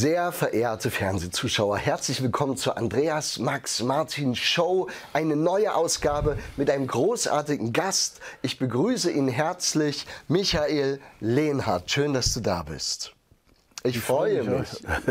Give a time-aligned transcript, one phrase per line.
[0.00, 4.88] Sehr verehrte Fernsehzuschauer, herzlich willkommen zur Andreas Max Martin Show.
[5.12, 8.18] Eine neue Ausgabe mit einem großartigen Gast.
[8.40, 11.90] Ich begrüße ihn herzlich, Michael Lehnhardt.
[11.90, 13.12] Schön, dass du da bist.
[13.82, 14.68] Ich, ich freue mich.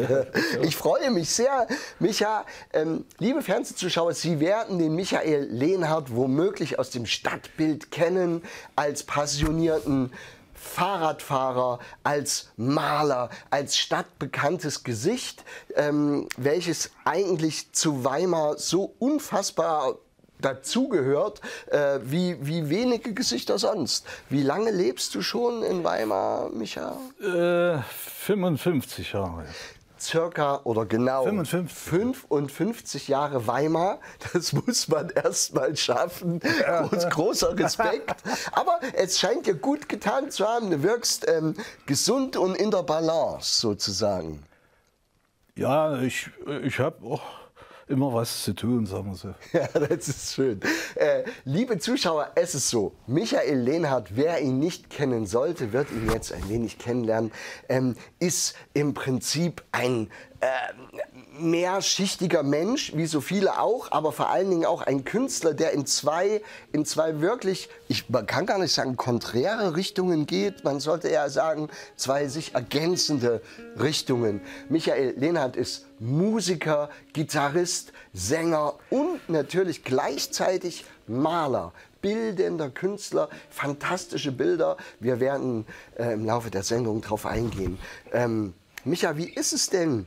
[0.64, 1.68] ich freue mich sehr.
[2.00, 8.42] Micha, ähm, liebe Fernsehzuschauer, Sie werden den Michael Lehnhardt womöglich aus dem Stadtbild kennen
[8.76, 10.12] als passionierten
[10.60, 15.44] Fahrradfahrer, als Maler, als stadtbekanntes Gesicht,
[15.76, 19.96] ähm, welches eigentlich zu Weimar so unfassbar
[20.42, 24.06] dazugehört, äh, wie, wie wenige Gesichter sonst.
[24.30, 26.98] Wie lange lebst du schon in Weimar, Micha?
[27.22, 29.46] Äh, 55 Jahre
[30.02, 31.78] circa oder genau 55.
[31.78, 34.00] 55 Jahre Weimar.
[34.34, 36.40] Das muss man erst mal schaffen.
[36.40, 38.16] Groß, großer Respekt.
[38.52, 40.72] Aber es scheint dir gut getan zu haben.
[40.72, 41.56] Du wirkst ähm,
[41.86, 44.44] gesund und in der Balance sozusagen.
[45.56, 46.30] Ja, ich,
[46.64, 47.22] ich habe auch
[47.90, 49.34] immer was zu tun, sagen wir so.
[49.54, 50.60] Ja, das ist schön.
[50.96, 52.94] Äh, liebe Zuschauer, es ist so.
[53.08, 57.32] Michael Lehnhardt, wer ihn nicht kennen sollte, wird ihn jetzt ein wenig kennenlernen,
[57.68, 60.10] ähm, ist im Prinzip ein
[60.42, 60.48] äh,
[61.38, 65.86] mehrschichtiger Mensch, wie so viele auch, aber vor allen Dingen auch ein Künstler, der in
[65.86, 70.64] zwei, in zwei wirklich, ich, man kann gar nicht sagen, konträre Richtungen geht.
[70.64, 73.42] Man sollte eher sagen, zwei sich ergänzende
[73.80, 74.42] Richtungen.
[74.70, 84.78] Michael Lehnhardt ist Musiker, Gitarrist, Sänger und natürlich gleichzeitig Maler, bildender Künstler, fantastische Bilder.
[85.00, 85.66] Wir werden
[85.98, 87.78] äh, im Laufe der Sendung darauf eingehen.
[88.14, 88.54] Ähm,
[88.86, 90.06] Micha, wie ist es denn?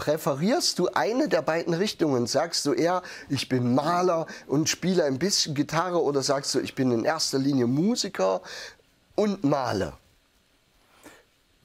[0.00, 2.26] Präferierst du eine der beiden Richtungen?
[2.26, 6.74] Sagst du eher, ich bin Maler und spiele ein bisschen Gitarre oder sagst du, ich
[6.74, 8.40] bin in erster Linie Musiker
[9.14, 9.92] und male?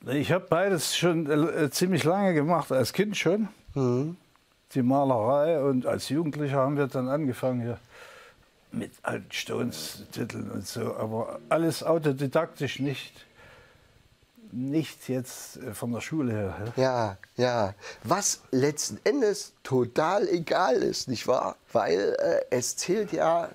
[0.06, 3.48] Ich habe beides schon äh, ziemlich lange gemacht, als Kind schon.
[3.74, 4.18] Mhm.
[4.74, 7.80] Die Malerei und als Jugendlicher haben wir dann angefangen hier
[8.74, 13.14] mit alten Stones-Titeln und so, aber alles autodidaktisch nicht.
[14.52, 16.74] Nicht jetzt äh, von der Schule her.
[16.76, 17.74] Ja, ja.
[18.04, 21.56] Was letzten Endes total egal ist, nicht wahr?
[21.72, 23.50] Weil äh, es zählt ja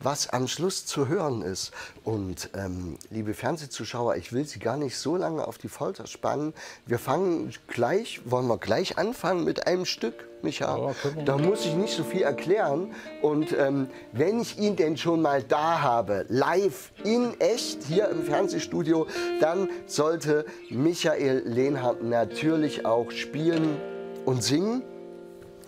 [0.00, 1.72] was am Schluss zu hören ist.
[2.04, 6.54] Und ähm, liebe Fernsehzuschauer, ich will Sie gar nicht so lange auf die Folter spannen.
[6.86, 10.76] Wir fangen gleich, wollen wir gleich anfangen mit einem Stück, Micha?
[10.76, 12.94] Ja, da muss ich nicht so viel erklären.
[13.22, 18.22] Und ähm, wenn ich ihn denn schon mal da habe, live, in echt, hier im
[18.22, 19.06] Fernsehstudio,
[19.40, 23.76] dann sollte Michael Lehnhardt natürlich auch spielen
[24.24, 24.82] und singen.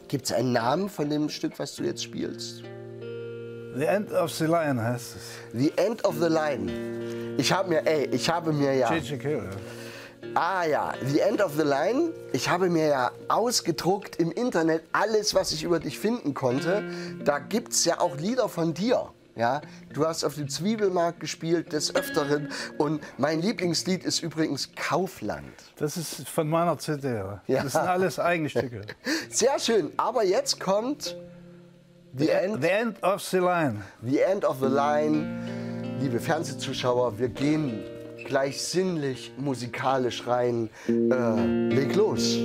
[0.08, 2.62] Gibt es einen Namen von dem Stück, was du jetzt spielst?
[3.78, 5.22] The End of the Line heißt es.
[5.52, 7.36] The End of the Line.
[7.36, 8.90] Ich habe mir, ey, ich habe mir ja.
[10.34, 12.10] Ah ja, The End of the Line.
[12.32, 16.82] Ich habe mir ja ausgedruckt im Internet alles, was ich über dich finden konnte.
[17.24, 19.10] Da gibt es ja auch Lieder von dir.
[19.36, 19.60] Ja,
[19.92, 25.52] du hast auf dem Zwiebelmarkt gespielt des Öfteren und mein Lieblingslied ist übrigens Kaufland.
[25.76, 27.22] Das ist von meiner CD.
[27.46, 27.62] Ja.
[27.62, 28.80] Das sind alles Eigenstücke.
[29.30, 31.14] Sehr schön, aber jetzt kommt
[32.14, 33.82] The End, the end of the Line.
[34.02, 35.98] The End of the Line.
[36.00, 37.84] Liebe Fernsehzuschauer, wir gehen
[38.24, 40.70] gleich sinnlich, musikalisch rein.
[40.88, 42.38] Äh, leg los.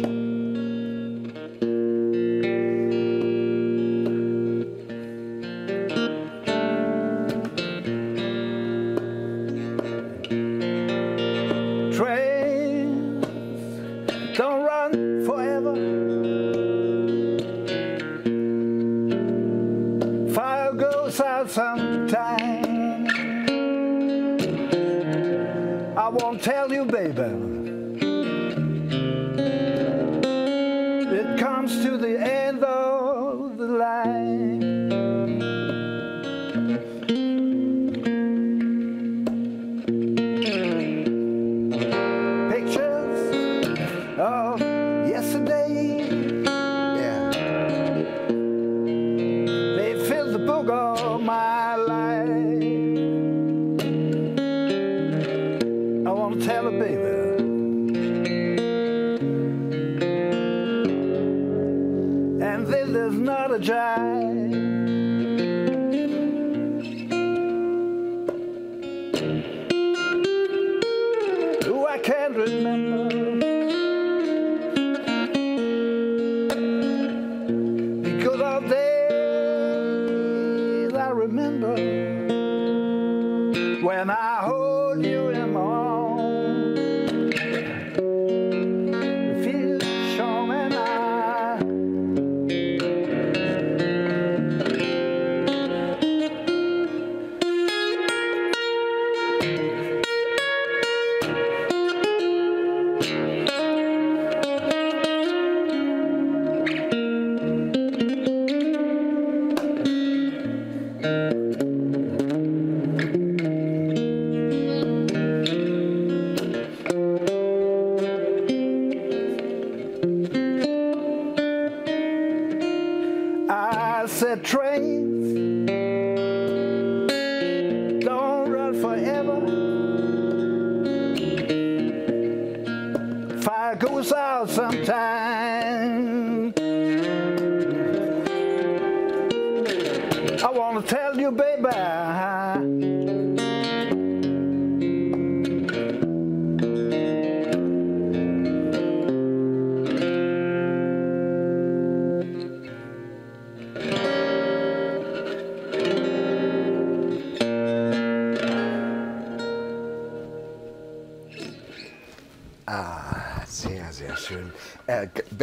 [71.93, 73.22] I can't remember.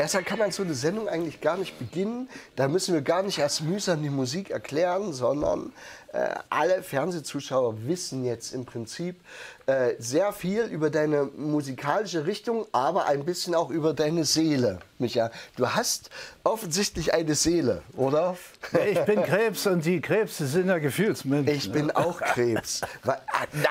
[0.00, 2.30] Besser kann man so eine Sendung eigentlich gar nicht beginnen.
[2.56, 5.74] Da müssen wir gar nicht erst mühsam die Musik erklären, sondern
[6.14, 9.20] äh, alle Fernsehzuschauer wissen jetzt im Prinzip
[9.66, 15.30] äh, sehr viel über deine musikalische Richtung, aber ein bisschen auch über deine Seele, Micha.
[15.56, 16.10] Du hast
[16.44, 18.36] offensichtlich eine Seele, oder?
[18.88, 21.54] Ich bin Krebs und die Krebse sind ja Gefühlsmenschen.
[21.54, 22.82] Ich bin auch Krebs.
[23.06, 23.16] Ah,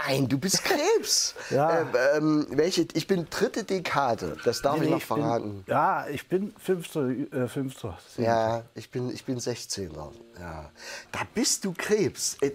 [0.08, 1.36] nein, du bist Krebs.
[1.50, 1.82] Ja.
[1.82, 2.88] Ähm, ähm, welche?
[2.94, 4.38] Ich bin dritte Dekade.
[4.44, 5.64] Das darf Nee, ich noch ich bin- verraten.
[5.68, 7.10] Ja, ich bin fünfter.
[7.10, 7.98] Äh, fünfter.
[8.18, 10.12] Ja, ich bin, ich bin 16er.
[10.40, 10.70] Ja.
[11.12, 12.38] Da bist du Krebs.
[12.42, 12.52] Äh, äh,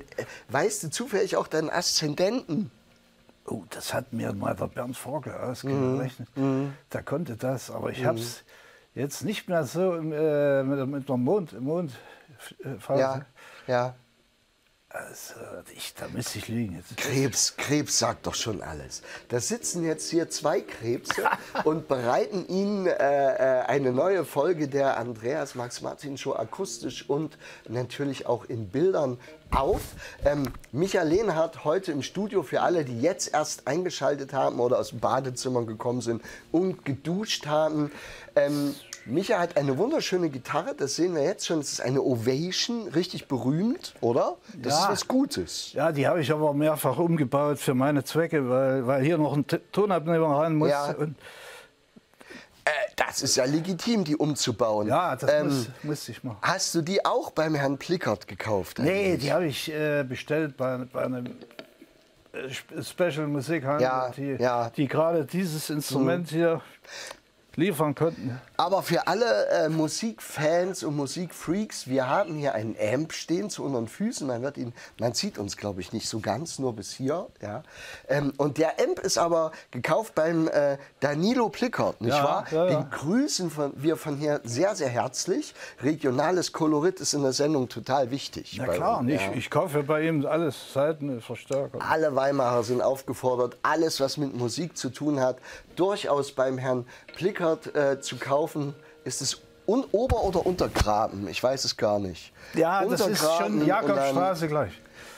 [0.48, 2.70] Weißt du zufällig auch deinen Aszendenten?
[3.46, 5.50] Oh, das hat mir mal der Bernd Forke Mhm.
[5.50, 6.28] ausgerechnet.
[6.92, 8.42] Der konnte das, aber ich habe es
[8.94, 11.92] jetzt nicht mehr so äh, mit, mit der Mond, Mond
[12.64, 13.00] äh, Phase.
[13.00, 13.26] Ja,
[13.66, 13.94] ja.
[14.94, 15.34] Also,
[15.74, 16.76] ich, da müsste ich liegen.
[16.76, 16.96] Jetzt.
[16.96, 19.02] Krebs, Krebs sagt doch schon alles.
[19.28, 21.28] Da sitzen jetzt hier zwei Krebse
[21.64, 27.36] und bereiten Ihnen äh, äh, eine neue Folge der Andreas Max Martin Show akustisch und
[27.68, 29.18] natürlich auch in Bildern
[29.50, 29.80] auf.
[30.24, 34.90] Ähm, Michael Lehnhardt heute im Studio für alle, die jetzt erst eingeschaltet haben oder aus
[34.90, 37.90] dem Badezimmer gekommen sind und geduscht haben.
[38.36, 38.76] Ähm,
[39.06, 41.58] Micha hat eine wunderschöne Gitarre, das sehen wir jetzt schon.
[41.60, 44.36] Es ist eine Ovation, richtig berühmt, oder?
[44.56, 44.82] Das Ja.
[44.84, 45.72] ist was Gutes.
[45.74, 49.44] Ja, die habe ich aber mehrfach umgebaut für meine Zwecke, weil, weil hier noch ein
[49.72, 50.70] Tonabnehmer ran muss.
[50.70, 50.90] Ja.
[52.66, 54.88] Äh, das ist ja legitim, die umzubauen.
[54.88, 56.38] ja, das Ähm, muss, musste ich machen.
[56.40, 58.78] Hast du die auch beim Herrn Plickert gekauft?
[58.78, 59.20] Nee, eigentlich?
[59.20, 61.26] die habe ich äh, bestellt bei, bei einem
[62.32, 64.68] äh, Sp- Special Musikhandel, Ja, die, ja.
[64.68, 64.72] Mhm.
[64.76, 66.62] die gerade dieses Instrument hier
[67.56, 68.40] liefern konnten.
[68.56, 73.88] Aber für alle äh, Musikfans und Musikfreaks, wir haben hier einen Amp stehen zu unseren
[73.88, 74.28] Füßen.
[74.28, 77.26] Man, wird ihn, man sieht uns, glaube ich, nicht so ganz, nur bis hier.
[77.42, 77.64] Ja.
[78.08, 82.46] Ähm, und der Amp ist aber gekauft beim äh, Danilo Plickert, nicht Ja, wahr?
[82.52, 82.80] ja, ja.
[82.80, 85.52] Den grüßen von, wir von hier sehr, sehr herzlich.
[85.82, 88.54] Regionales Kolorit ist in der Sendung total wichtig.
[88.58, 91.78] Na klar, uns, ich, ich kaufe bei ihm alles, Seiten, Verstärker.
[91.82, 95.38] Alle Weimarer sind aufgefordert, alles, was mit Musik zu tun hat,
[95.74, 98.43] durchaus beim Herrn Plickert äh, zu kaufen.
[99.04, 101.28] Ist es un Ober- oder Untergraben?
[101.28, 102.32] Ich weiß es gar nicht.
[102.54, 104.72] Ja, das ist schon Jakobstraße gleich.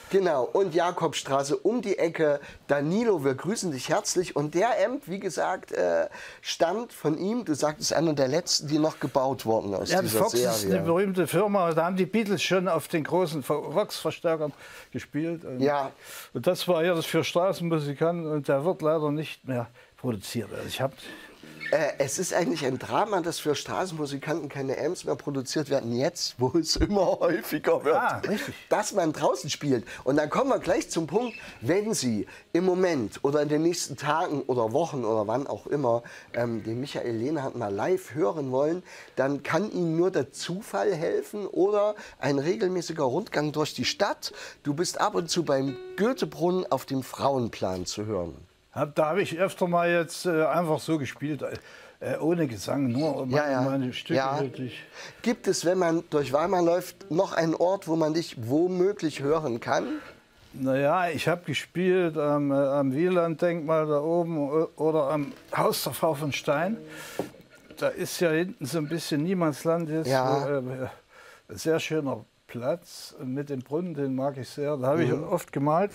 [0.09, 2.39] Genau, und Jakobstraße um die Ecke.
[2.67, 4.37] Danilo, wir grüßen dich herzlich.
[4.37, 6.07] Und der Amp, wie gesagt, äh,
[6.41, 7.43] stammt von ihm.
[7.43, 10.47] Du sagtest, einer der letzten, die noch gebaut wurden aus Ja, dieser Fox Serie.
[10.49, 11.73] ist eine berühmte Firma.
[11.73, 14.53] Da haben die Beatles schon auf den großen Vox-Verstärkern
[14.93, 15.43] gespielt.
[15.43, 15.91] Und, Ja.
[16.33, 19.67] und das war ja das für Straßenmusikanten und der wird leider nicht mehr
[19.97, 20.49] produziert.
[20.53, 20.93] Also ich habe
[21.69, 26.35] Äh, es ist eigentlich ein Drama, dass für Straßenmusikanten keine Amps mehr produziert werden, jetzt,
[26.37, 28.55] wo es immer häufiger wird, Ah, richtig.
[28.69, 29.85] dass man draußen spielt.
[30.05, 33.97] Und dann kommen wir gleich zum Punkt, wenn Sie im Moment oder in den nächsten
[33.97, 38.81] Tagen oder Wochen oder wann auch immer ähm, den Michael Lehnhardt mal live hören wollen,
[39.17, 44.31] dann kann Ihnen nur der Zufall helfen oder ein regelmäßiger Rundgang durch die Stadt.
[44.63, 48.46] Du bist ab und zu beim Goethebrunnen auf dem Frauenplan zu hören.
[48.77, 51.41] Hab, da habe ich öfter mal jetzt äh, einfach so gespielt,
[51.99, 53.61] äh, ohne Gesang, nur meine, Ja, ja.
[53.61, 54.39] meine Stücke Ja.
[54.39, 54.83] wirklich.
[55.23, 59.59] Gibt es, wenn man durch Weimar läuft, noch einen Ort, wo man dich womöglich hören
[59.59, 59.85] kann?
[60.53, 64.37] Naja, ich habe gespielt am, äh, am Wieland-Denkmal da oben
[64.75, 66.77] oder am Haus der Frau von Stein.
[67.77, 70.07] Da ist ja hinten so ein bisschen Niemandsland jetzt.
[70.07, 70.43] Ja.
[70.45, 70.87] Wo, äh,
[71.49, 74.77] ein sehr schöner Platz mit dem Brunnen, den mag ich sehr.
[74.77, 75.91] Da habe ich oft gemalt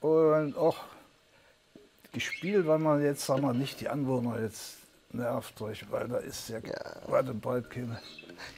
[0.00, 0.76] und auch
[2.12, 4.76] gespielt, weil man jetzt, sagen wir, nicht die Anwohner jetzt
[5.14, 6.58] nervt weil da ist ja,
[7.06, 8.00] und breit keine.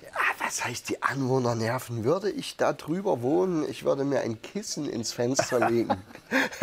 [0.02, 2.04] Ja, was heißt, die Anwohner nerven?
[2.04, 5.96] Würde ich da drüber wohnen, ich würde mir ein Kissen ins Fenster legen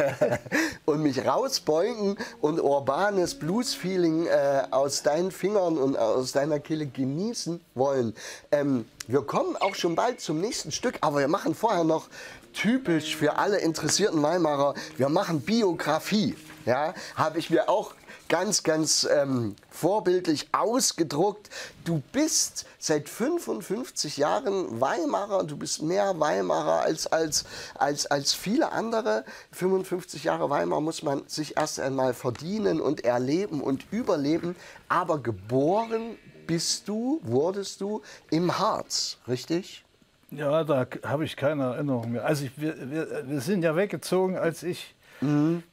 [0.85, 7.59] und mich rausbeugen und urbanes Blues-Feeling äh, aus deinen Fingern und aus deiner Kehle genießen
[7.75, 8.15] wollen.
[8.51, 12.07] Ähm, wir kommen auch schon bald zum nächsten Stück, aber wir machen vorher noch
[12.53, 16.35] typisch für alle interessierten Weimarer, wir machen Biografie.
[16.65, 17.93] Ja, habe ich mir auch
[18.29, 21.49] ganz, ganz ähm, vorbildlich ausgedruckt.
[21.83, 28.71] Du bist seit 55 Jahren Weimarer, du bist mehr Weimarer als, als, als, als viele
[28.71, 29.25] andere.
[29.51, 34.55] 55 Jahre Weimar muss man sich erst einmal verdienen und erleben und überleben.
[34.87, 39.83] Aber geboren bist du, wurdest du im Harz, richtig?
[40.29, 42.25] Ja, da habe ich keine Erinnerung mehr.
[42.25, 45.63] Also ich, wir, wir, wir sind ja weggezogen, als ich Mhm.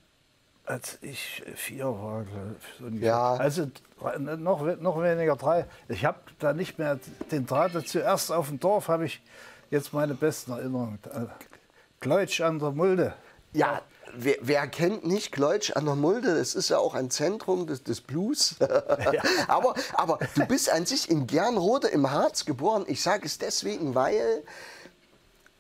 [0.69, 2.25] Als ich vier war,
[2.79, 2.87] so.
[2.89, 3.35] Ja.
[3.35, 3.67] Also
[3.99, 5.67] drei- noch, noch weniger drei.
[5.89, 6.99] Ich habe da nicht mehr
[7.31, 7.99] den Draht dazu.
[7.99, 9.23] Erst auf dem Dorf habe ich
[9.71, 10.99] jetzt meine besten Erinnerungen.
[12.01, 13.15] Kleutsch an der Mulde.
[13.55, 13.81] Ja,
[14.15, 16.37] wer, wer kennt nicht Kleutsch an der Mulde?
[16.37, 18.57] Das ist ja auch ein Zentrum des, des Blues.
[19.49, 22.85] aber, aber du bist an sich in Gernrode im Harz geboren.
[22.89, 24.43] Ich sage es deswegen, weil,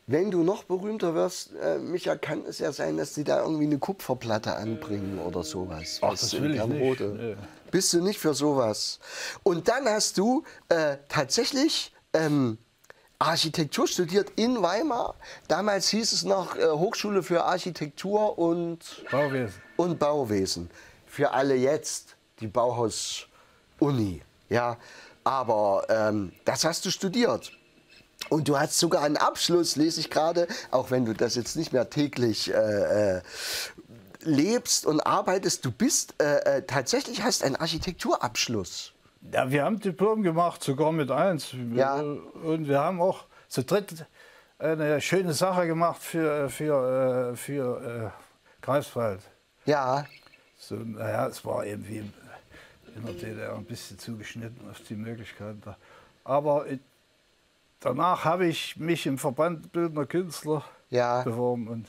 [0.09, 3.67] wenn du noch berühmter wirst, äh, Micha, kann es ja sein, dass die da irgendwie
[3.67, 5.99] eine Kupferplatte anbringen oder sowas.
[6.01, 7.01] Ach, das will ich nicht.
[7.01, 7.37] Nee.
[7.71, 9.01] Bist du nicht für sowas.
[9.43, 12.57] Und dann hast du äh, tatsächlich ähm,
[13.19, 15.15] Architektur studiert in Weimar.
[15.47, 19.63] Damals hieß es noch äh, Hochschule für Architektur und, Bauwesen.
[19.77, 20.71] und Bauwesen.
[21.05, 24.23] Für alle jetzt die Bauhaus-Uni.
[24.49, 24.79] Ja,
[25.23, 27.53] aber ähm, das hast du studiert.
[28.29, 31.73] Und du hast sogar einen Abschluss, lese ich gerade, auch wenn du das jetzt nicht
[31.73, 33.23] mehr täglich äh, äh,
[34.21, 35.65] lebst und arbeitest.
[35.65, 38.93] Du bist äh, äh, tatsächlich hast einen Architekturabschluss.
[39.33, 41.55] Ja, wir haben Diplom gemacht, sogar mit eins.
[41.75, 41.97] Ja.
[41.97, 44.05] Und wir haben auch zu dritt
[44.59, 49.21] eine schöne Sache gemacht für, für, äh, für äh, Greifswald.
[49.65, 50.07] Ja,
[50.59, 55.77] So, naja, es war irgendwie in der DDR ein bisschen zugeschnitten auf die Möglichkeiten da.
[56.25, 56.67] Aber
[57.81, 61.23] danach habe ich mich im Verband Bildender Künstler Ja.
[61.23, 61.69] beworben.
[61.69, 61.87] Und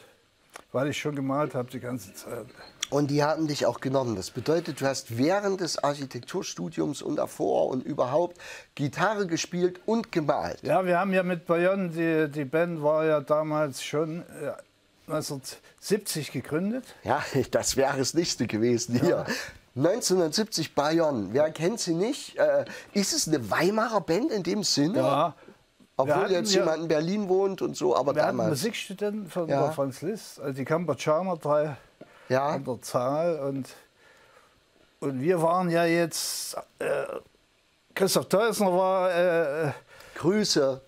[0.71, 2.45] weil ich schon gemalt habe die ganze Zeit.
[2.91, 4.15] und die haben dich auch genommen.
[4.15, 8.37] Das bedeutet, du hast während des Architekturstudiums und davor und überhaupt
[8.75, 10.61] Gitarre gespielt und gemalt.
[10.63, 14.53] Ja, wir haben ja mit Bayonne, die, die Band war ja damals schon äh,
[15.07, 16.85] 1970 gegründet.
[17.03, 19.25] Ja, das wäre das nächste gewesen hier.
[19.75, 22.37] 1970 Bayonne, wer kennt sie nicht?
[22.37, 24.97] Äh, ist es eine Weimarer Band in dem Sinne?
[24.99, 25.35] Ja.
[26.01, 28.49] Obwohl hatten jetzt jemand in Berlin wohnt und so, aber Wir hatten damals.
[28.61, 29.71] Musikstudenten von Ja.
[29.71, 31.75] Franz Liszt, also die Kambodschaner drei
[32.29, 32.47] Ja.
[32.49, 33.39] an der Zahl.
[33.39, 33.69] Und,
[35.01, 37.05] und wir waren ja jetzt, äh,
[37.95, 39.71] Christoph Teusner war, äh,
[40.15, 40.81] Grüße.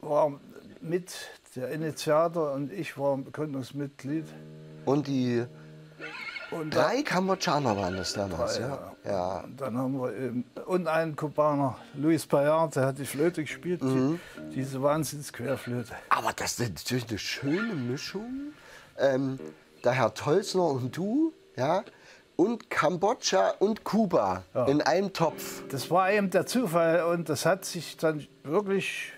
[0.00, 0.32] war
[0.80, 1.12] mit
[1.56, 4.26] der Initiator und ich war Gründungsmitglied.
[4.84, 5.44] Und die
[6.50, 8.92] Und drei Kambodschaner waren das damals, Drei, ja.
[9.04, 9.40] ja.
[9.40, 13.82] Und dann haben wir eben, und einen Kubaner, Luis Payard, der hat die Flöte gespielt,
[13.82, 14.18] Mhm.
[14.50, 15.92] die, diese Wahnsinnsquerflöte.
[16.08, 18.52] Aber das ist natürlich eine schöne Mischung.
[18.98, 19.38] Ähm,
[19.84, 21.84] der Herr Tolzner und du, ja,
[22.36, 25.62] und Kambodscha und Kuba in einem Topf.
[25.70, 29.12] Das war eben der Zufall und das hat sich dann wirklich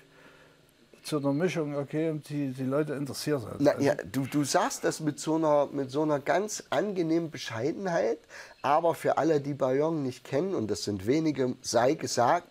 [1.05, 3.57] zu einer Mischung ergeben, die die Leute interessiert hat.
[3.59, 8.19] Na, ja, du, du sagst das mit so, einer, mit so einer ganz angenehmen Bescheidenheit,
[8.63, 12.49] aber für alle, die Bayonne nicht kennen, und das sind wenige, sei gesagt,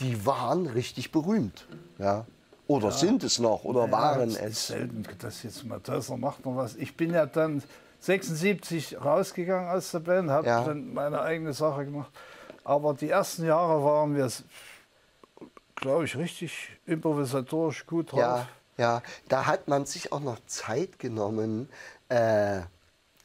[0.00, 1.66] die waren richtig berühmt.
[1.98, 2.26] Ja?
[2.66, 4.68] Oder sind es noch, oder waren ja, es.
[4.68, 6.76] Selten, dass jetzt mal Tösser macht noch was.
[6.76, 7.62] Ich bin ja dann
[8.00, 10.64] 76 rausgegangen aus der Band, habe Ja.
[10.64, 12.10] dann meine eigene Sache gemacht.
[12.64, 14.28] Aber die ersten Jahre waren wir,
[15.82, 18.20] glaube ich, richtig improvisatorisch gut drauf.
[18.20, 18.48] Ja,
[18.78, 21.68] ja, da hat man sich auch noch Zeit genommen,
[22.08, 22.62] äh,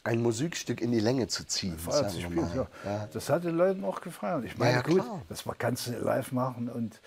[0.04, 1.78] ein Musikstück in die Länge zu ziehen.
[1.80, 2.56] Sagen wir spielt, mal.
[2.56, 2.68] ja.
[2.86, 3.10] Ja.
[3.12, 4.46] Das hat den Leuten auch gefallen.
[4.46, 7.02] Ich meine, ja, gut, das man kannst du live machen und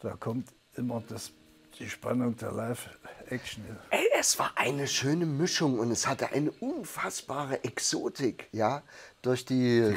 [0.00, 1.32] da kommt immer das,
[1.78, 3.64] die Spannung der Live-Action.
[3.90, 8.82] Ey, es war eine schöne Mischung und es hatte eine unfassbare Exotik, ja,
[9.26, 9.94] durch die, Die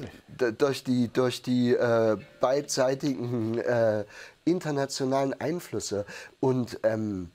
[0.00, 4.04] ne, d- durch die, durch die äh, beidseitigen äh,
[4.44, 6.04] internationalen Einflüsse.
[6.40, 7.30] Und ähm,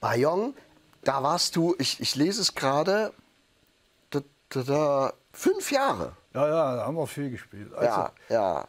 [0.00, 0.54] Bayonne,
[1.02, 3.12] da warst du, ich, ich lese es gerade,
[4.10, 6.12] da, da, da, fünf Jahre.
[6.34, 7.72] Ja, ja, da haben wir viel gespielt.
[7.74, 8.68] Also, Ja, ja.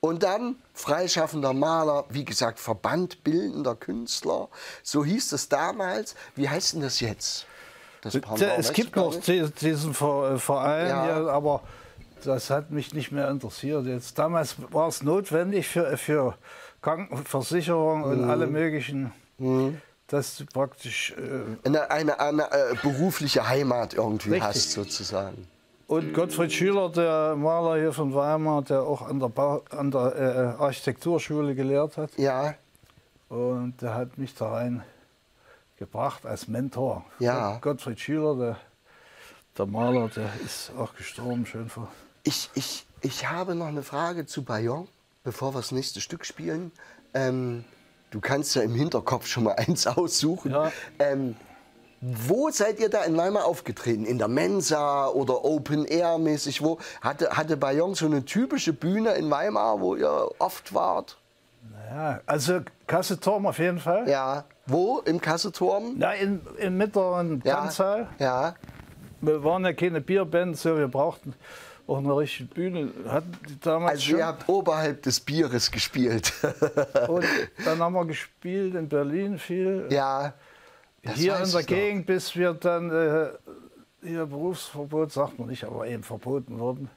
[0.00, 4.48] Und dann freischaffender Maler, wie gesagt, Verband bildender Künstler.
[4.82, 6.16] So hieß es damals.
[6.34, 7.46] Wie heißt denn das jetzt?
[8.02, 9.14] Der, es gibt noch
[9.60, 11.06] diesen Ver- äh, Verein, Ja.
[11.20, 11.26] ja.
[11.28, 11.60] aber
[12.24, 13.84] das hat mich nicht mehr interessiert.
[13.86, 16.34] Jetzt, damals war es notwendig für, für
[16.82, 18.30] Krankenversicherung und Mhm.
[18.30, 19.12] alle möglichen,
[20.06, 21.12] dass du praktisch.
[21.16, 24.48] Äh, Eine, eine, eine äh, berufliche Heimat irgendwie Richtig.
[24.48, 25.46] hast, sozusagen.
[25.86, 30.56] und Gottfried Schüler, der Maler hier von Weimar, der auch an der, Bau, an der
[30.58, 32.54] äh, Architekturschule gelehrt hat, Ja,
[33.28, 34.82] und der hat mich da rein
[35.80, 37.04] gebracht als Mentor.
[37.18, 37.58] Ja.
[37.58, 38.56] Gottfried Schüler, der,
[39.58, 41.88] der Maler, der ist auch gestorben, schön vor.
[42.22, 44.86] Ich, ich, ich habe noch eine Frage zu Bayon,
[45.24, 46.70] bevor wir das nächste Stück spielen.
[47.14, 47.64] Ähm,
[48.10, 50.52] du kannst ja im Hinterkopf schon mal eins aussuchen.
[50.52, 50.70] Ja.
[50.98, 51.34] Ähm,
[52.02, 54.04] wo seid ihr da in Weimar aufgetreten?
[54.04, 56.62] In der Mensa oder Open Air mäßig?
[56.62, 61.16] Wo hatte, hatte Bayon so eine typische Bühne in Weimar, wo ihr oft wart?
[61.90, 64.08] Ja, also Kasseturm auf jeden Fall.
[64.08, 64.44] Ja.
[64.70, 65.00] Wo?
[65.04, 65.96] Im Kasseturm?
[65.98, 67.56] Ja, in, in mittleren Ja.
[67.56, 68.08] Tanzsaal.
[68.18, 68.54] Ja.
[69.20, 71.34] Wir waren ja keine Bierband, so wir brauchten
[71.86, 72.90] auch eine richtige Bühne.
[73.08, 74.18] Hatten die damals Also schon.
[74.18, 76.32] ihr habt oberhalb des Bieres gespielt.
[77.08, 77.24] Und
[77.64, 79.86] dann haben wir gespielt in Berlin viel.
[79.90, 80.32] ja.
[81.02, 81.66] hier in der ich noch.
[81.66, 83.28] Gegend, bis wir dann äh,
[84.02, 86.88] hier Berufsverbot, sagt man nicht, aber eben verboten wurden.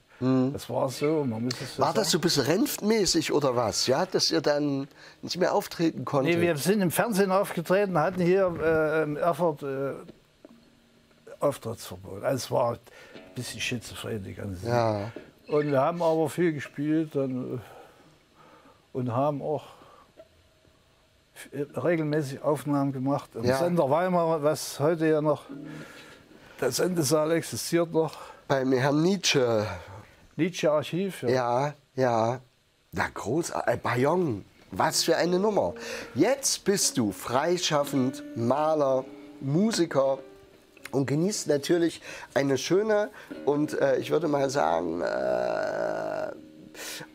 [0.54, 1.82] Das war so, man muss es so.
[1.82, 2.12] War das sagen.
[2.12, 3.88] so ein bisschen renftmäßig oder was?
[3.88, 4.88] Ja, dass ihr dann
[5.22, 6.36] nicht mehr auftreten konntet?
[6.36, 9.94] Nee, wir sind im Fernsehen aufgetreten, hatten hier äh, in Erfurt äh,
[11.40, 12.24] Auftrittsverbot.
[12.24, 12.80] Also es war ein
[13.36, 15.12] bisschen schizophren, die ganze ja.
[15.48, 19.64] Und wir haben aber viel gespielt dann, äh, und haben auch
[21.76, 23.32] regelmäßig Aufnahmen gemacht.
[23.36, 23.58] Im Ja.
[23.58, 25.44] Sender Weimar, was heute ja noch,
[26.62, 29.66] der Sendesaal existiert noch, Beim Herrn Nietzsche.
[30.36, 31.24] Nietzsche Archiv.
[31.24, 32.42] Ja, ja.
[32.92, 33.74] Na, großartig.
[33.74, 35.74] Äh, Bayong, was für eine Nummer.
[36.16, 39.06] Jetzt bist du freischaffend, Maler,
[39.42, 40.20] Musiker
[40.92, 42.02] und genießt natürlich
[42.34, 43.10] eine schöne
[43.46, 46.32] und äh, ich würde mal sagen, äh,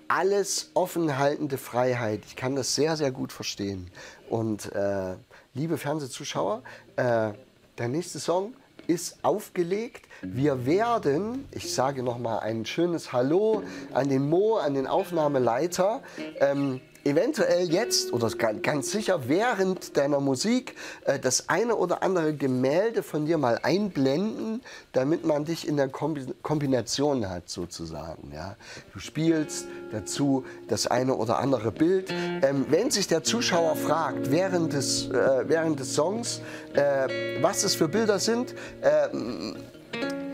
[0.09, 2.23] alles offenhaltende Freiheit.
[2.27, 3.91] Ich kann das sehr, sehr gut verstehen.
[4.29, 5.17] Und äh,
[5.55, 6.63] liebe Fernsehzuschauer,
[6.97, 7.33] äh,
[7.79, 8.55] der nächste Song
[8.89, 10.07] ist aufgelegt.
[10.23, 16.03] Wir werden, ich sage noch mal ein schönes Hallo an den Mo, an den Aufnahmeleiter.
[16.41, 23.03] Ähm, eventuell jetzt oder ganz, sicher während deiner Musik äh, das eine oder andere Gemälde
[23.03, 28.33] von dir mal einblenden, damit man dich in der Kombi Kombination hat sozusagen.
[28.33, 28.57] Ja?
[28.93, 32.11] Du spielst dazu das eine oder andere Bild.
[32.11, 36.41] Ähm, wenn sich der Zuschauer fragt während des, äh, während des Songs,
[36.75, 39.09] äh, was es für Bilder sind, äh,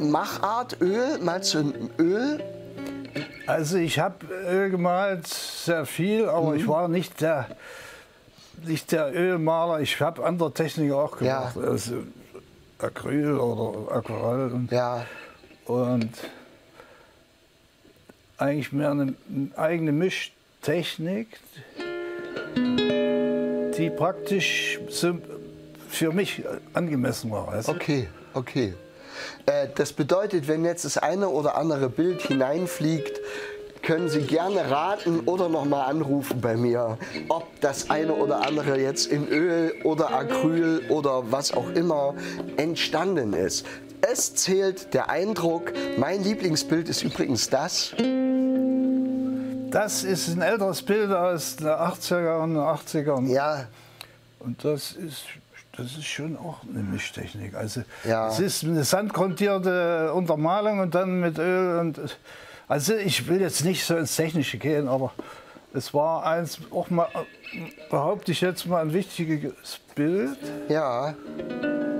[0.01, 1.19] Machart, Öl,
[1.55, 2.54] du ein Öl?
[3.47, 6.57] Also ich habe Öl gemalt, sehr viel, aber Mhm.
[6.57, 7.47] ich war nicht der,
[8.65, 9.81] nicht der Ölmaler.
[9.81, 11.51] Ich habe andere Techniken auch Ja.
[11.53, 12.03] gemacht, also
[12.79, 15.07] Acryl oder Aquarell und, Ja,
[15.67, 16.11] und
[18.39, 21.29] eigentlich mehr eine, eine eigene Mischtechnik,
[23.77, 24.81] die praktisch
[25.89, 27.47] für mich angemessen war.
[27.49, 27.73] weißt du?
[27.73, 28.75] okay, okay.
[29.47, 33.21] Äh, das bedeutet, wenn jetzt das eine oder andere Bild hineinfliegt,
[33.83, 36.97] können Sie gerne raten oder nochmal anrufen bei mir,
[37.29, 42.15] ob das eine oder andere jetzt in Öl oder Acryl oder was auch immer
[42.57, 43.67] entstanden ist.
[44.01, 45.73] Es zählt der Eindruck.
[45.99, 47.95] Mein Lieblingsbild ist übrigens das.
[49.71, 53.27] Das ist ein älteres Bild aus den 80er und 80er.
[53.33, 53.67] Ja,
[54.41, 55.25] Und das ist,
[55.77, 57.55] das ist schon auch eine Mischtechnik.
[57.55, 58.29] Also Ja.
[58.29, 62.01] es ist eine sandgruntierte Untermalung und dann mit Öl und
[62.69, 65.13] also ich will jetzt nicht so ins Technische gehen, aber
[65.75, 67.09] es war eins auch mal
[67.91, 69.53] behaupte ich jetzt mal ein wichtiges
[69.95, 70.37] Bild
[70.69, 71.15] ja.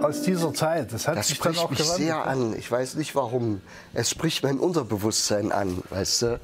[0.03, 0.93] aus dieser Zeit.
[0.93, 2.55] Das hat Das sich dann spricht auch mich sehr an.
[2.59, 3.61] Ich weiß nicht warum.
[3.93, 6.41] Es spricht mein Unterbewusstsein an, weißt du?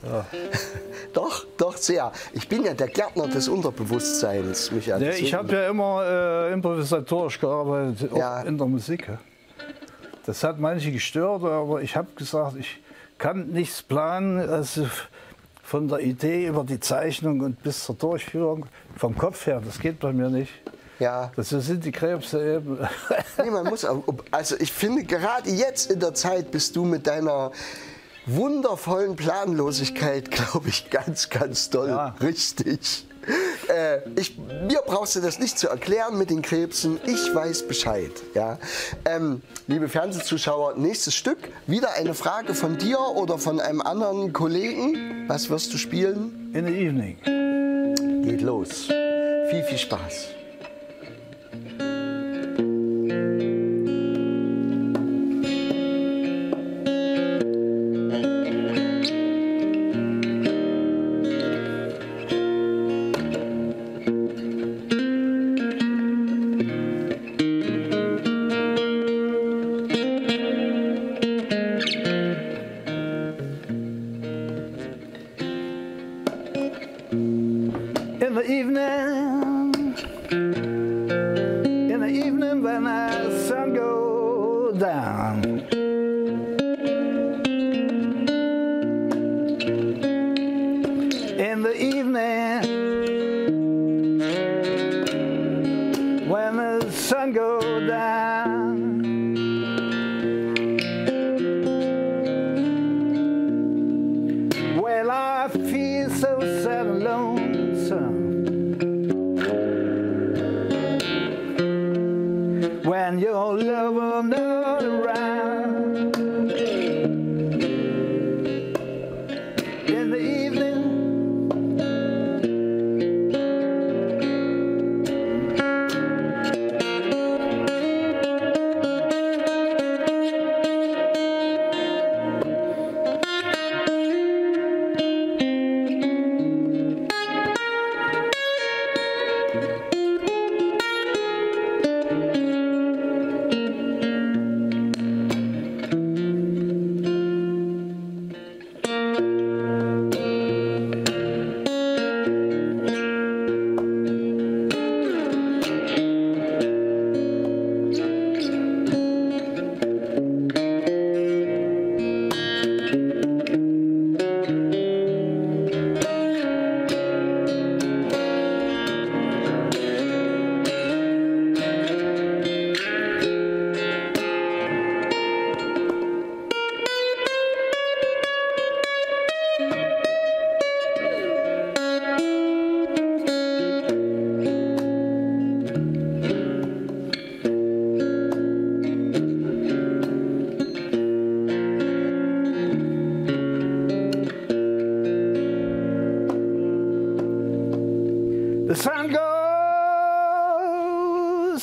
[1.12, 2.12] doch, doch sehr.
[2.32, 5.02] Ich bin ja der Gärtner des Unterbewusstseins, Michael.
[5.02, 8.42] Ja, ich habe ja immer äh, improvisatorisch gearbeitet, auch Ja.
[8.42, 9.08] in der Musik.
[9.08, 9.18] ja.
[10.26, 12.80] Das hat manche gestört, aber ich habe gesagt, ich
[13.18, 14.38] kann nichts planen.
[14.38, 14.86] Also
[15.70, 20.00] von der Idee über die Zeichnung und bis zur Durchführung, vom Kopf her, das geht
[20.00, 20.50] bei mir nicht.
[20.98, 21.30] Ja.
[21.36, 22.76] Das sind die Krebse eben.
[23.38, 24.02] Nee, man muss, auch-
[24.32, 27.52] also ich finde, gerade jetzt in der Zeit bist du mit deiner
[28.26, 32.16] wundervollen Planlosigkeit, glaube ich, ganz, ganz doll Ja.
[32.20, 33.06] richtig.
[33.68, 37.00] Äh, ich, mir brauchst du das nicht zu erklären mit den Krebsen.
[37.04, 38.12] Ich weiß Bescheid.
[38.34, 38.58] Ja?
[39.04, 41.38] Ähm, liebe Fernsehzuschauer, nächstes Stück.
[41.66, 45.28] Wieder eine Frage von dir oder von einem anderen Kollegen.
[45.28, 46.50] Was wirst du spielen?
[46.54, 47.18] In the evening.
[48.24, 48.88] Geht los.
[49.50, 50.28] Viel, viel Spaß.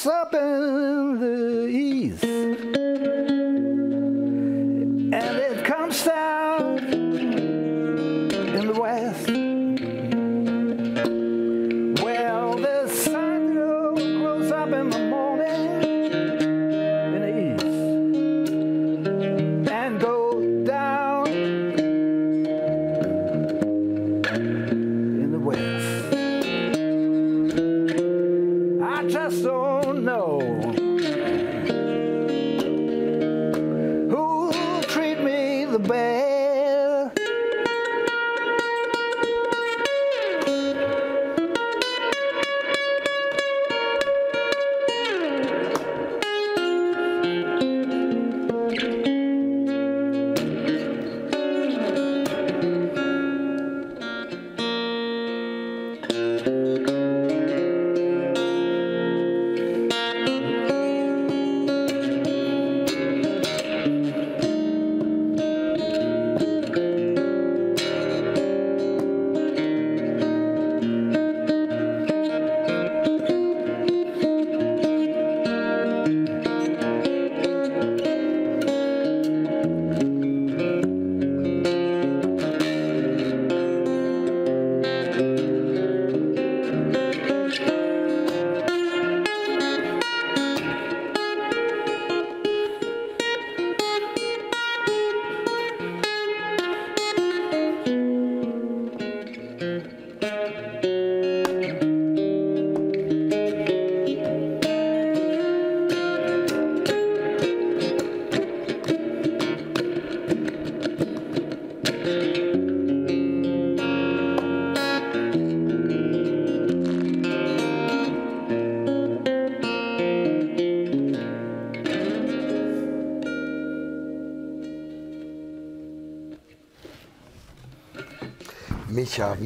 [0.06, 2.27] Up in the east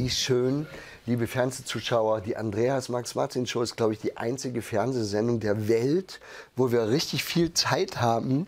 [0.02, 0.66] wie schön,
[1.06, 2.22] liebe Fernsehzuschauer.
[2.22, 6.20] Die Andreas Max Martin Show ist, glaube ich, die einzige Fernsehsendung der Welt,
[6.56, 8.48] wo wir richtig viel Zeit haben,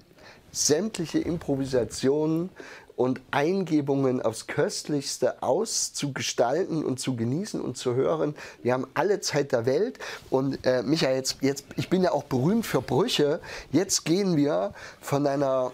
[0.52, 2.50] sämtliche Improvisationen
[2.96, 8.34] und Eingebungen aufs Köstlichste auszugestalten und zu genießen und zu hören.
[8.64, 10.00] Wir haben alle Zeit der Welt.
[10.32, 13.42] Und äh, Micha, jetzt, jetzt, ich bin ja auch berühmt für Brüche.
[13.72, 15.72] Jetzt gehen wir von einer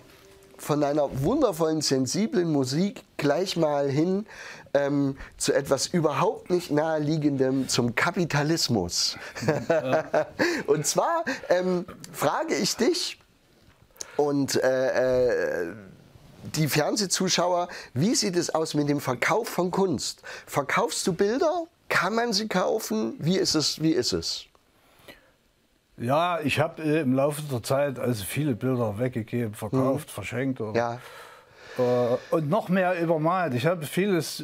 [0.58, 4.26] von einer wundervollen, sensiblen Musik gleich mal hin
[4.74, 9.18] ähm, zu etwas überhaupt nicht naheliegendem, zum Kapitalismus.
[10.68, 13.20] und zwar ähm, frage ich dich
[14.18, 15.74] und äh, äh,
[16.56, 20.24] die Fernsehzuschauer, wie sieht es aus mit dem Verkauf von Kunst?
[20.46, 21.66] Verkaufst du Bilder?
[21.90, 23.16] Kann man sie kaufen?
[23.20, 23.82] Wie ist es?
[23.82, 24.46] Wie ist es?
[25.98, 30.62] Ja, ich habe äh, im Laufe der Zeit also viele Bilder weggegeben, verkauft, verschenkt.
[30.62, 31.00] Oder, Ja.
[31.80, 33.54] Äh, und noch mehr übermalt.
[33.54, 34.44] Ich habe vieles,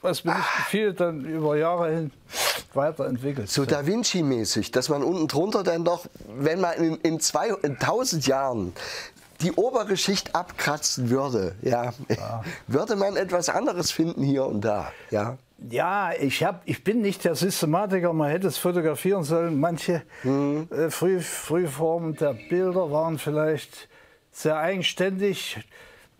[0.00, 2.10] was mir nicht gefiel, dann über Jahre hin
[2.74, 3.48] weiterentwickelt.
[3.48, 7.72] So Da Vinci-mäßig, dass man unten drunter dann doch, wenn man in, in, zwei, in
[7.72, 8.72] 1000 Jahren
[9.40, 11.92] die obere Schicht abkratzen würde, ja,
[12.68, 14.92] würde man etwas anderes finden hier und da.
[15.10, 15.36] Ja.
[15.70, 19.60] Ja, ich, hab, ich bin nicht der Systematiker, man hätte es fotografieren sollen.
[19.60, 20.68] Manche Mhm.
[20.70, 23.88] äh, Früh, Frühformen der Bilder waren vielleicht
[24.32, 25.60] sehr eigenständig.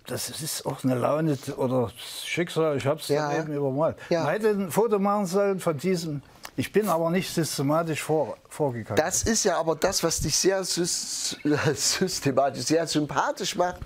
[0.06, 1.90] Das ist auch eine Laune oder
[2.24, 3.32] Schicksal, ich habe es Ja.
[3.38, 3.96] eben übermalt.
[4.10, 4.24] Ja.
[4.24, 6.22] Man hätte ein Foto machen sollen von diesem.
[6.56, 8.96] Ich bin aber nicht systematisch vor, vorgegangen.
[9.02, 11.36] Das ist ja aber das, was dich sehr sys
[11.74, 13.80] systematisch, sehr sympathisch macht.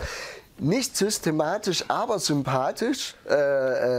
[0.59, 3.35] Nicht systematisch, aber sympathisch, äh,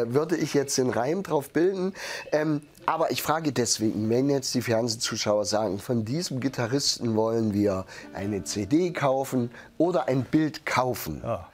[0.02, 1.94] äh, würde ich jetzt den Reim drauf bilden.
[2.32, 7.86] Ähm, aber ich frage deswegen, wenn jetzt die Fernsehzuschauer sagen, von diesem Gitarristen wollen wir
[8.16, 11.48] eine CD kaufen oder ein Bild kaufen, Ja.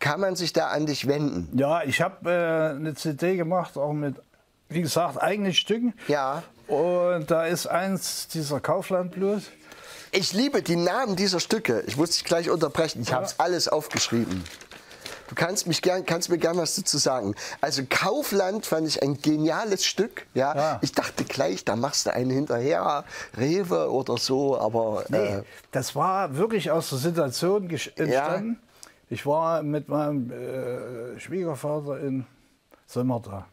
[0.00, 1.56] Kann man sich da an dich wenden?
[1.56, 4.16] ja, ich habe äh, eine CD gemacht, auch mit,
[4.68, 5.94] wie gesagt, eigenen Stücken.
[6.08, 6.42] Ja.
[6.66, 9.44] Und da ist eins dieser Kaufland Blues.
[10.12, 11.84] Ich liebe die Namen dieser Stücke.
[11.86, 13.02] Ich muss dich gleich unterbrechen.
[13.02, 14.42] Ich habe es alles aufgeschrieben.
[15.28, 17.36] Du kannst, mich gern, kannst mir gern was dazu sagen.
[17.60, 20.26] Also Kaufland fand ich ein geniales Stück.
[20.34, 20.56] Ja?
[20.56, 20.78] Ja.
[20.82, 23.04] Ich dachte gleich, da machst du einen hinterher,
[23.36, 28.60] Rewe oder so, aber Nee, äh, das war wirklich aus der Situation entstanden.
[29.10, 32.24] Ich war mit meinem äh, Schwiegervater in
[32.86, 33.46] Simmerda.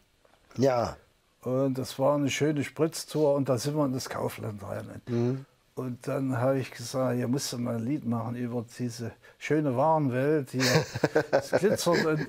[0.58, 0.96] ja.
[1.44, 5.02] Und das war eine schöne Spritztour und da sind wir in das Kaufland rein.
[5.08, 5.46] Mhm.
[5.76, 9.78] Und dann habe ich gesagt, hier musst du mal ein Lied machen über diese schöne
[9.78, 10.50] Warenwelt,
[11.32, 12.28] es glitzert und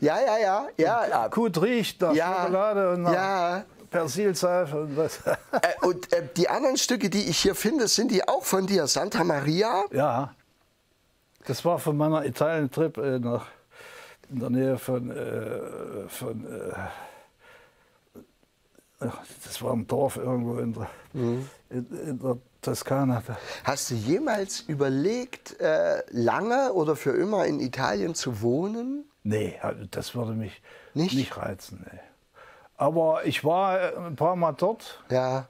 [0.00, 1.06] Ja, ja, ja, ja.
[1.08, 1.28] ja.
[1.28, 3.64] gut riecht nach Ja, Schokolade und nach ja.
[3.88, 5.20] Persilseife und was.
[5.26, 8.86] Äh, und äh, die anderen Stücke, die ich hier finde, sind die auch von dir?
[8.88, 9.84] Santa Maria?
[9.92, 10.34] Ja.
[11.46, 13.46] Das war von meiner Italien-Trip äh, nach
[14.30, 16.72] in der Nähe von, äh, von äh,
[19.44, 21.48] das war ein Dorf irgendwo in der, mhm.
[21.70, 23.22] in, in der Toskana.
[23.64, 29.04] Hast du jemals überlegt, äh, lange oder für immer in Italien zu wohnen?
[29.22, 29.58] Nee,
[29.90, 30.62] das würde mich
[30.94, 31.86] nicht, nicht reizen.
[31.90, 32.00] Nee.
[32.76, 35.02] Aber ich war äh, ein paar Mal dort.
[35.10, 35.48] Ja.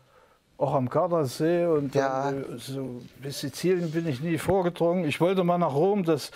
[0.60, 2.30] Auch am Gardasee und ja.
[2.30, 5.06] dann, äh, so bis Sizilien bin ich nie vorgedrungen.
[5.06, 6.30] Ich wollte mal nach Rom, das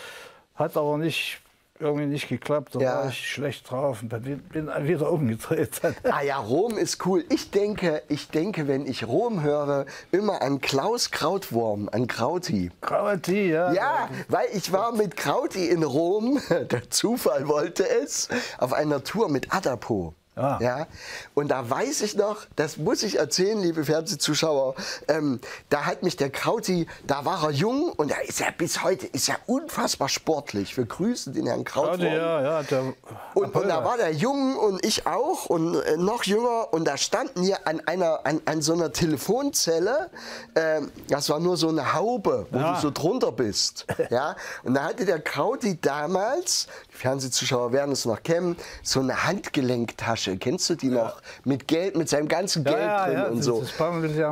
[0.54, 1.42] hat aber nicht
[1.78, 2.74] irgendwie nicht geklappt.
[2.74, 2.94] Da ja.
[2.96, 5.80] war ich schlecht drauf und bin wieder umgedreht.
[6.04, 7.24] ah ja, Rom ist cool.
[7.28, 12.70] Ich denke, ich denke, wenn ich Rom höre, immer an Klaus Krautwurm, an Krauti.
[12.80, 13.72] Krauti, ja.
[13.72, 19.28] Ja, weil ich war mit Krauti in Rom, der Zufall wollte es, auf einer Tour
[19.28, 20.14] mit Adapo.
[20.36, 20.58] Ah.
[20.60, 20.86] Ja,
[21.34, 24.74] und da weiß ich noch, das muss ich erzählen, liebe Fernsehzuschauer,
[25.06, 28.82] ähm, da hat mich der Krauti, da war er jung und er ist ja bis
[28.82, 30.76] heute ist ja unfassbar sportlich.
[30.76, 32.06] Wir grüßen den Herrn Krauti.
[32.06, 32.94] Ja, ja, der
[33.34, 36.96] und, und, da war der jung und ich auch und äh, noch jünger und da
[36.96, 40.10] standen wir an einer an, an so einer Telefonzelle.
[40.54, 42.74] Äh, das war nur so eine Haube, wo ja.
[42.74, 43.86] du so drunter bist.
[44.10, 49.24] Ja, und da hatte der Krauti damals, die Fernsehzuschauer werden es noch kennen, so eine
[49.24, 51.04] Handgelenktasche Tasche, kennst du die ja.
[51.04, 51.22] noch?
[51.44, 53.64] Mit Geld, mit seinem ganzen Geld ja, drin und so.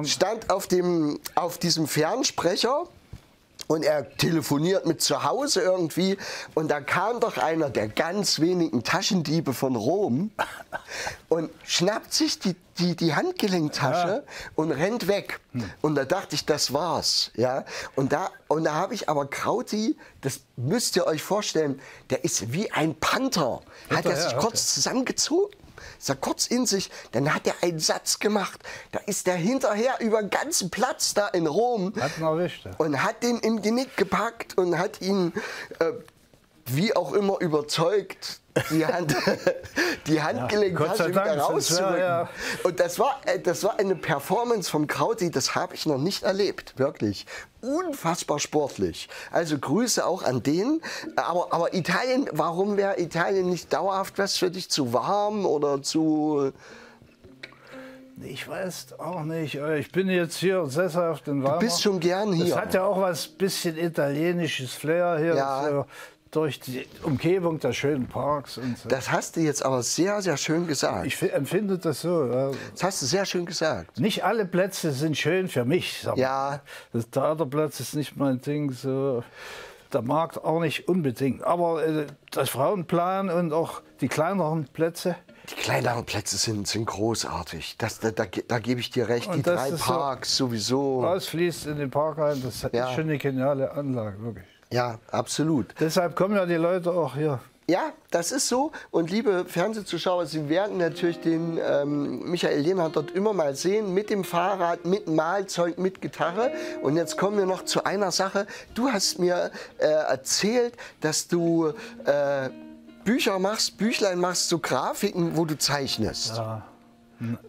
[0.05, 2.85] Stand auf, dem, auf diesem Fernsprecher
[3.69, 6.17] und er telefoniert mit zu Hause irgendwie
[6.55, 10.31] und da kam doch einer der ganz wenigen Taschendiebe von Rom
[11.29, 14.33] und schnappt sich die, die, die Handgelenktasche ja.
[14.57, 15.41] und rennt weg.
[15.53, 15.65] Hm.
[15.81, 17.31] Und da dachte ich, das war's.
[17.37, 17.65] Ja?
[17.95, 22.53] Und da, und da habe ich aber Krauti, das müsst ihr euch vorstellen, der ist
[22.53, 23.61] wie ein Panther.
[23.91, 25.62] Hat er sich kurz zusammengezogen
[26.03, 28.61] ist er kurz in sich, dann hat er einen Satz gemacht.
[28.91, 32.11] Da ist er hinterher über den ganzen Platz da in Rom hat
[32.79, 35.33] und hat den im Genick gepackt und hat ihn
[35.79, 35.93] äh,
[36.75, 39.17] wie auch immer überzeugt, die Hand,
[40.07, 41.99] die Handgelenktasche ja, wieder rauszurücken.
[41.99, 42.29] Ja.
[42.65, 46.23] Und das war, äh, das war eine Performance vom Krauti, das habe ich noch nicht
[46.23, 47.27] erlebt, wirklich.
[47.61, 49.09] Unfassbar sportlich.
[49.31, 50.81] Also Grüße auch an den.
[51.17, 54.69] Aber, aber Italien, warum wäre Italien nicht dauerhaft was für dich?
[54.69, 56.53] Zu warm oder zu...
[58.25, 59.57] Ich weiß auch nicht.
[59.57, 61.59] Ich bin jetzt hier sesshaft in Weimar.
[61.59, 62.55] Du bist schon gern hier.
[62.55, 65.35] Es hat ja auch was bisschen italienisches Flair hier.
[65.35, 65.87] Ja
[66.33, 68.89] durch die Umgebung der schönen Parks und so.
[68.89, 71.07] Das hast du jetzt aber sehr, sehr schön gesagt.
[71.07, 72.27] Ich empfinde das so.
[72.27, 72.51] Ja.
[72.73, 74.01] Das hast du sehr schön gesagt.
[74.01, 76.03] Nicht alle Plätze sind schön für mich.
[76.17, 76.61] ja.
[76.93, 78.73] Das Theaterplatz ist nicht mein Ding.
[78.73, 79.23] So.
[79.93, 81.45] Der Markt auch nicht unbedingt.
[81.45, 85.17] Aber äh, das Frauenplan und auch die kleineren Plätze.
[85.51, 87.77] Die kleineren Plätze sind, sind großartig.
[87.77, 89.29] Das, da, da, da gebe ich dir recht.
[89.29, 91.05] Und die drei Parks so sowieso.
[91.05, 92.41] Ausfließt in den Park rein.
[92.43, 92.89] Das ja.
[92.89, 94.52] ist schon eine geniale Anlage, wirklich.
[94.73, 95.75] Ja, absolut.
[95.79, 97.41] Deshalb kommen ja die Leute auch hier.
[97.69, 98.73] Ja, das ist so.
[98.91, 104.11] Und liebe Fernsehzuschauer, Sie werden natürlich den ähm, Michael Lehnhardt dort immer mal sehen, mit
[104.11, 106.51] dem Fahrrad, mit Mahlzeug, mit Gitarre.
[106.83, 108.47] Und jetzt kommen wir noch zu einer Sache.
[108.75, 111.73] Du hast mir äh, erzählt, dass du
[112.05, 112.51] äh,
[113.05, 116.37] Bücher machst, Büchlein machst, so Grafiken, wo du zeichnest.
[116.37, 116.63] Ja.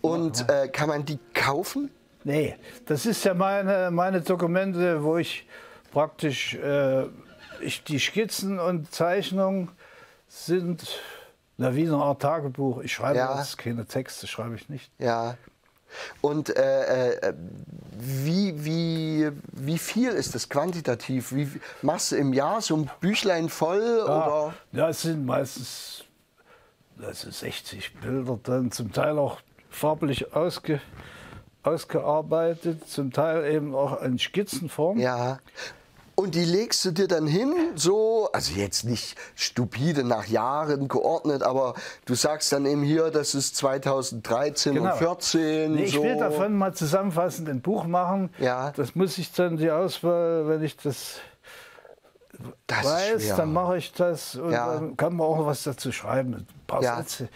[0.01, 1.89] Und äh, kann man die kaufen?
[2.23, 2.55] Nee,
[2.86, 5.45] das ist ja meine, meine Dokumente, wo ich
[5.93, 7.06] praktisch äh,
[7.62, 9.69] ich, die Skizzen und Zeichnungen
[10.27, 10.99] sind
[11.58, 12.82] na, wie eine Art Tagebuch.
[12.82, 13.36] Ich schreibe ja.
[13.36, 14.91] das, keine Texte schreibe ich nicht.
[14.97, 15.38] Ja.
[16.21, 17.34] Und äh, äh,
[17.91, 21.32] wie, wie, wie viel ist das quantitativ?
[21.32, 21.47] Wie
[21.84, 24.03] machst du im Jahr so ein Büchlein voll?
[24.08, 24.53] Ja, oder?
[24.71, 26.03] ja es sind meistens
[26.99, 30.82] also 60 Bilder, dann zum Teil auch farblich ausge,
[31.62, 34.99] ausgearbeitet, zum Teil eben auch in Skizzenform.
[34.99, 35.39] Ja.
[36.15, 41.41] Und die legst du dir dann hin, so, also jetzt nicht stupide nach Jahren geordnet,
[41.41, 41.73] aber
[42.06, 44.91] du sagst dann eben hier, das ist 2013 genau.
[44.91, 45.73] und 14.
[45.73, 46.04] Nee, ich so.
[46.04, 48.30] will davon mal zusammenfassend ein Buch machen.
[48.38, 48.71] Ja.
[48.76, 51.15] Das muss ich dann die Auswahl, wenn ich das,
[52.67, 54.76] das weiß, dann mache ich das und ja.
[54.76, 56.97] dann kann man auch was dazu schreiben, ein paar ja.
[56.97, 57.30] Sätze.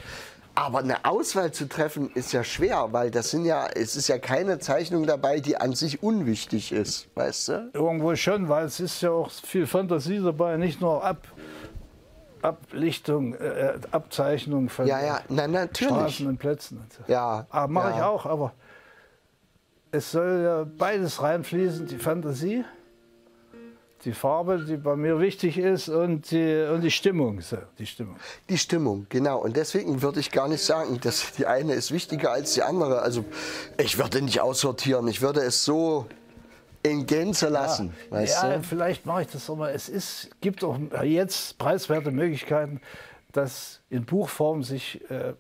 [0.58, 4.18] Aber eine Auswahl zu treffen ist ja schwer, weil das sind ja, es ist ja
[4.18, 7.70] keine Zeichnung dabei, die an sich unwichtig ist, weißt du?
[7.74, 11.28] Irgendwo schon, weil es ist ja auch viel Fantasie dabei, nicht nur Ab,
[12.42, 15.22] Ablichtung, äh, Abzeichnung von ja, ja.
[15.30, 15.96] Na, natürlich.
[15.96, 16.80] Straßen und Plätzen.
[16.80, 17.04] Und so.
[17.06, 17.46] Ja.
[17.52, 17.96] Aber mache ja.
[17.98, 18.54] ich auch, aber
[19.92, 22.66] es soll ja beides reinfließen, die Fantasie
[24.08, 27.42] die Farbe, die bei mir wichtig ist und die, und die Stimmung.
[27.42, 28.16] So, die Stimmung.
[28.50, 29.40] Die Stimmung, genau.
[29.40, 33.02] Und deswegen würde ich gar nicht sagen, dass die eine ist wichtiger als die andere.
[33.02, 33.26] Also
[33.78, 35.08] ich würde nicht aussortieren.
[35.10, 36.06] Ich würde es so
[36.84, 37.94] in Gänze lassen.
[38.10, 38.64] Ja, weißt ja du?
[38.64, 39.72] vielleicht mache ich das auch mal.
[39.72, 42.80] Es ist, gibt auch jetzt preiswerte Möglichkeiten,
[43.34, 45.34] dass in Buchform sich äh,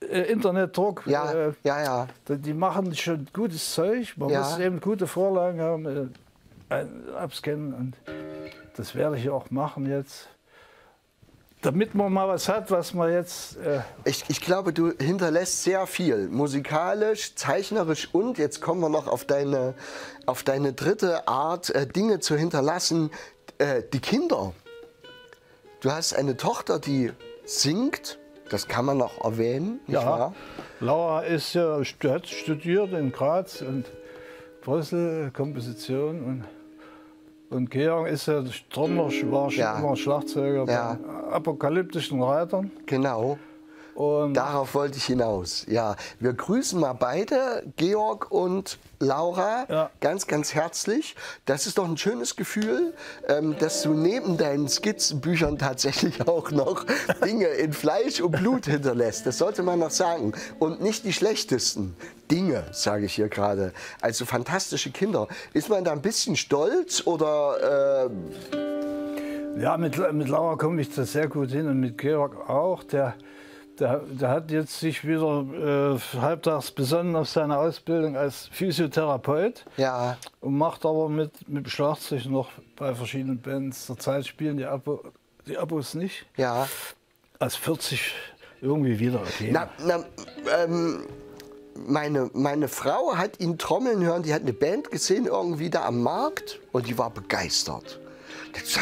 [0.00, 2.08] äh, Internetdruck, Ja, äh, ja, ja.
[2.28, 4.14] die machen schon gutes Zeug.
[4.16, 4.40] Man Ja.
[4.40, 6.06] muss eben gute Vorlagen haben, äh,
[7.16, 7.74] abscannen.
[7.74, 7.96] Und
[8.76, 10.28] das werde ich auch machen jetzt.
[11.62, 13.56] Damit man mal was hat, was man jetzt.
[13.56, 16.28] Äh, Ich, ich glaube, du hinterlässt sehr viel.
[16.28, 19.74] Musikalisch, zeichnerisch und jetzt kommen wir noch auf deine,
[20.26, 23.10] auf deine dritte Art, äh, Dinge zu hinterlassen.
[23.56, 24.52] Äh, die Kinder.
[25.80, 27.12] Du hast eine Tochter, die
[27.46, 28.18] singt.
[28.50, 30.34] Das kann man noch erwähnen, nicht ja, wahr?
[30.80, 33.86] Laura ist ja, hat studiert in Graz und
[34.60, 36.44] Brüssel, Komposition und,
[37.50, 39.96] und Georg ist ja Trommler, war Ja.
[39.96, 40.98] Schlagzeuger Ja.
[41.00, 42.70] bei apokalyptischen Reitern.
[42.86, 43.38] Genau.
[43.94, 45.64] Und Darauf wollte ich hinaus.
[45.68, 49.90] Ja, wir grüßen mal beide, Georg und Laura, Ja.
[50.00, 51.14] ganz, ganz herzlich.
[51.46, 52.94] Das ist doch ein schönes Gefühl,
[53.28, 56.84] ähm, dass du neben deinen Skizzenbüchern tatsächlich auch noch
[57.24, 59.26] Dinge in Fleisch und Blut hinterlässt.
[59.26, 60.32] Das sollte man noch sagen.
[60.58, 61.96] Und nicht die schlechtesten
[62.30, 63.72] Dinge, sage ich hier gerade.
[64.00, 65.28] Also fantastische Kinder.
[65.52, 68.08] Ist man da ein bisschen stolz oder
[68.56, 72.82] äh, ja, mit, mit Laura komme ich das sehr gut hin und mit Georg auch.
[72.82, 73.14] Der,
[73.80, 75.44] der, der hat jetzt sich wieder
[75.94, 79.64] äh, halbtags besonnen auf seine Ausbildung als Physiotherapeut.
[79.76, 83.86] ja, Und macht aber mit, mit dem Schlagzeug noch bei verschiedenen Bands.
[83.86, 85.00] Zurzeit spielen die, Abo,
[85.46, 86.26] die Abos nicht.
[86.36, 86.68] ja.
[87.40, 88.14] Als 40
[88.62, 89.20] irgendwie wieder.
[89.20, 89.50] Okay.
[89.52, 90.04] Na, na,
[90.62, 91.04] ähm,
[91.74, 96.00] meine, meine Frau hat ihn trommeln hören, die hat eine Band gesehen irgendwie da am
[96.00, 97.98] Markt und die war begeistert.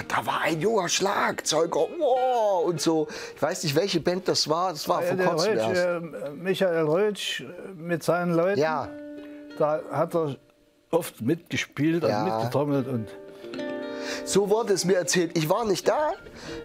[0.09, 3.09] Da war ein junger Schlagzeuger, wow, und so.
[3.37, 5.85] Ich weiß nicht, welche Band das war, das war vor kurzem Reutsch, erst.
[6.25, 7.45] äh, Michael Reutsch äh,
[7.75, 8.89] mit seinen Leuten, Ja,
[9.59, 10.37] da hat er
[10.91, 12.23] oft mitgespielt, Ja.
[12.25, 12.87] mitgetrommelt.
[12.89, 13.09] Und
[14.25, 15.37] so wurde es mir erzählt.
[15.37, 16.13] Ich war nicht da,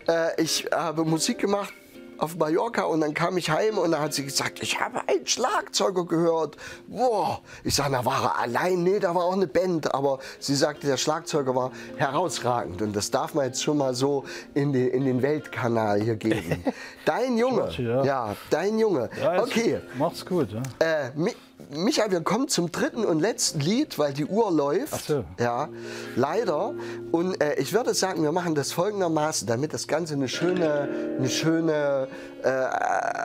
[0.08, 1.74] äh, ich habe Musik gemacht
[2.20, 5.26] auf Mallorca und dann kam ich heim und da hat sie gesagt, ich habe einen
[5.28, 6.58] Schlagzeuger gehört.
[6.88, 7.42] Wow.
[7.64, 8.84] Ich sage, na war er allein?
[8.84, 9.94] Nee, da war auch eine Band.
[9.94, 14.24] Aber sie sagte, der Schlagzeuger war herausragend und das darf man jetzt schon mal so
[14.54, 16.64] in, die, in den Weltkanal hier geben.
[17.06, 18.04] Dein Junge, ja.
[18.04, 19.10] ja, dein Junge.
[19.22, 20.50] ja, Okay, Macht's gut.
[20.52, 20.62] Ja.
[20.80, 21.12] äh,
[21.70, 24.94] Micha, wir kommen zum dritten und letzten Lied, weil die Uhr läuft.
[24.94, 25.26] Ach so.
[25.38, 25.68] Ja,
[26.16, 26.74] leider.
[27.12, 30.88] Und äh, ich würde sagen, wir machen das folgendermaßen, damit das Ganze eine schöne,
[31.18, 32.08] eine schöne,
[32.44, 32.50] äh,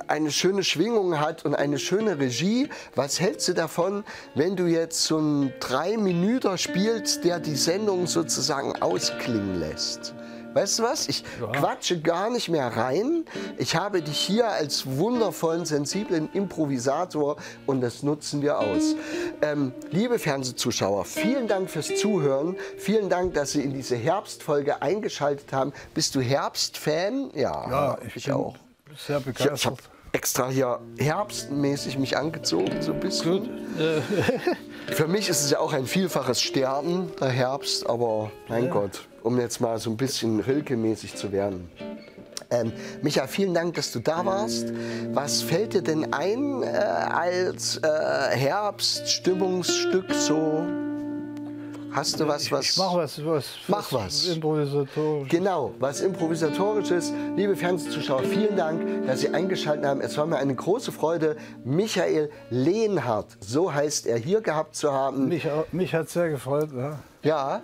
[0.09, 2.69] eine schöne Schwingung hat und eine schöne Regie.
[2.97, 4.03] Was hältst du davon,
[4.35, 10.15] wenn du jetzt so einen drei Minuten spielst, der die Sendung sozusagen ausklingen lässt?
[10.55, 11.09] Weißt du was?
[11.09, 13.25] Ich quatsche gar nicht mehr rein.
[13.59, 17.37] Ich habe dich hier als wundervollen, sensiblen Improvisator
[17.67, 18.95] und das nutzen wir aus.
[19.41, 22.57] Ähm, liebe Fernsehzuschauer, vielen Dank fürs Zuhören.
[22.79, 25.73] Vielen Dank, dass Sie in diese Herbstfolge eingeschaltet haben.
[25.95, 27.31] Bist du Herbstfan?
[27.35, 28.57] Ja, ich, bin auch.
[28.97, 29.65] Sehr Ich, ich begeistert.
[29.65, 29.77] habe
[30.13, 33.41] extra hier herbstmäßig mich angezogen, so ein bisschen.
[33.41, 33.51] Gut.
[33.81, 39.09] Äh, Für mich ist es ja auch ein vielfaches Sterben, der Herbst, aber mein Gott,
[39.23, 41.71] um jetzt mal so ein bisschen Rilke-mäßig zu werden.
[42.51, 44.73] Ähm, Micha, vielen Dank, dass du da warst.
[45.13, 50.67] Was fällt dir denn ein äh, als äh, Herbststimmungsstück so?
[51.93, 52.71] Hast du was, was...
[52.71, 54.27] ich mach was, was, Mach was.
[54.27, 55.29] Improvisatorisch.
[55.29, 57.13] Genau, was improvisatorisches.
[57.37, 60.01] Liebe Fernsehzuschauer, vielen Dank, dass Sie eingeschaltet haben.
[60.01, 65.29] Es war mir eine große Freude, Michael Lehnhardt, so heißt er, hier gehabt zu haben.
[65.29, 66.71] Mich, mich hat sehr gefreut.
[66.75, 66.99] Ja.
[67.23, 67.63] Ja.